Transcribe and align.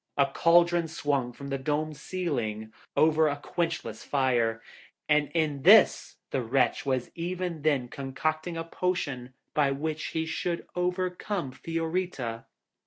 A 0.17 0.25
cauldron 0.25 0.87
swung 0.87 1.31
from 1.31 1.49
the 1.49 1.59
domed 1.59 1.95
ceiling, 1.95 2.73
over 2.97 3.27
a 3.27 3.35
quenchless 3.37 4.03
fire, 4.03 4.59
and 5.07 5.29
in 5.35 5.61
this 5.61 6.15
the 6.31 6.41
wretch 6.41 6.87
was 6.87 7.11
even 7.13 7.61
then 7.61 7.87
concocting 7.87 8.57
a 8.57 8.63
potion 8.63 9.35
by 9.53 9.69
which 9.69 10.05
he 10.05 10.25
should 10.25 10.67
overcome 10.75 11.51
Fiorita. 11.51 12.45